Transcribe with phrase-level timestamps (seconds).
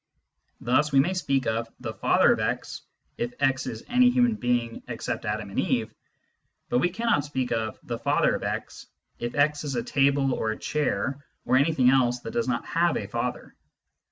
[0.59, 2.81] Thus we may speak of" the father of x"
[3.19, 5.93] if x is any human being except Adam and Eve;
[6.69, 8.87] but we cannot speak of" the father of x"
[9.19, 12.97] if x is a table or a chair or anything else that does not have
[12.97, 13.55] a father.